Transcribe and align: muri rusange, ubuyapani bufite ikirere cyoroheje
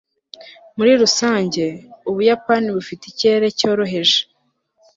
muri 0.77 0.91
rusange, 1.01 1.63
ubuyapani 2.09 2.67
bufite 2.77 3.03
ikirere 3.07 3.47
cyoroheje 3.59 4.19